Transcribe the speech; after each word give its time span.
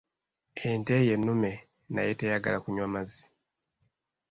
Ente 0.69 0.95
ye 1.07 1.15
nnume 1.17 1.51
naye 1.93 2.11
teyagala 2.19 2.57
kunywa 2.63 2.87
mazzi. 2.93 3.23